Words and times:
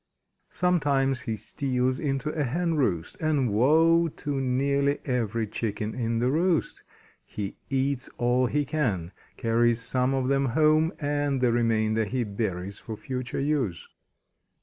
Sometimes 0.49 1.21
he 1.21 1.35
steals 1.37 1.99
into 1.99 2.31
a 2.31 2.41
hen 2.43 2.75
roost, 2.75 3.17
and 3.21 3.51
woe 3.51 4.07
to 4.07 4.41
nearly 4.41 4.97
every 5.05 5.45
chicken 5.45 5.93
in 5.93 6.17
the 6.17 6.31
roost. 6.31 6.81
He 7.23 7.55
eats 7.69 8.09
all 8.17 8.47
he 8.47 8.65
can, 8.65 9.11
carries 9.37 9.79
some 9.79 10.15
of 10.15 10.27
them 10.27 10.45
home, 10.47 10.91
and 10.99 11.39
the 11.39 11.51
remainder 11.53 12.05
he 12.05 12.23
buries 12.23 12.79
for 12.79 12.97
future 12.97 13.39
use. 13.39 13.87